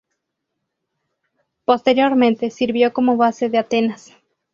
Posteriormente, 1.63 2.49
sirvió 2.49 2.91
como 2.91 3.17
base 3.17 3.49
de 3.51 3.59
Atenas. 3.59 4.15